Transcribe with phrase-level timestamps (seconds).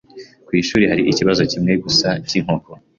[0.45, 2.69] Ku ishuri hari ikibazo kimwe gusa cy’inkoko.